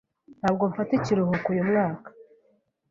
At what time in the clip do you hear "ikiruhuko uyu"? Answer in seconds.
0.99-1.63